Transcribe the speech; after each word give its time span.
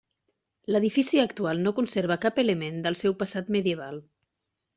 L'edifici 0.75 1.21
actual 1.23 1.61
no 1.67 1.73
conserva 1.81 2.17
cap 2.25 2.41
element 2.45 2.81
del 2.87 2.99
seu 3.03 3.17
passat 3.21 3.53
medieval. 3.59 4.03